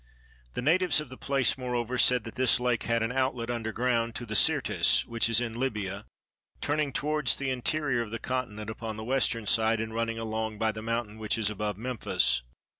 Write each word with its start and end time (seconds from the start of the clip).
The 0.55 0.63
natives 0.63 0.99
of 0.99 1.09
the 1.09 1.15
place 1.15 1.59
moreover 1.59 1.99
said 1.99 2.23
that 2.23 2.33
this 2.33 2.59
lake 2.59 2.85
had 2.85 3.03
an 3.03 3.11
outlet 3.11 3.51
under 3.51 3.71
ground 3.71 4.15
to 4.15 4.25
the 4.25 4.33
Syrtis 4.35 5.05
which 5.05 5.29
is 5.29 5.39
in 5.39 5.53
Libya, 5.53 6.05
turning 6.59 6.91
towards 6.91 7.35
the 7.35 7.51
interior 7.51 8.01
of 8.01 8.09
the 8.09 8.17
continent 8.17 8.71
upon 8.71 8.95
the 8.97 9.03
Western 9.03 9.45
side 9.45 9.79
and 9.79 9.93
running 9.93 10.17
along 10.17 10.57
by 10.57 10.71
the 10.71 10.81
mountain 10.81 11.19
which 11.19 11.37
is 11.37 11.51
above 11.51 11.77
Memphis. 11.77 12.41